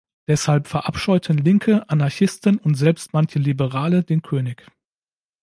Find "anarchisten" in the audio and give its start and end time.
1.87-2.57